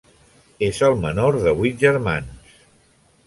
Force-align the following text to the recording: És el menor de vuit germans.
És 0.67 0.79
el 0.87 0.95
menor 1.03 1.37
de 1.45 1.53
vuit 1.59 1.77
germans. 1.85 2.57